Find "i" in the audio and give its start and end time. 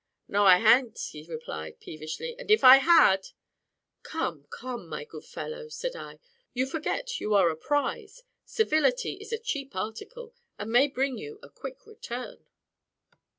0.45-0.57, 2.63-2.77, 5.95-6.17